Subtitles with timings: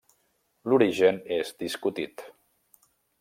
[0.71, 2.25] L'origen és discutit.